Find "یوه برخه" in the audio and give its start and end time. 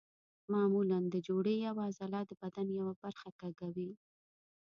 2.79-3.29